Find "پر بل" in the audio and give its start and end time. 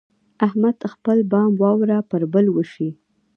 2.09-2.45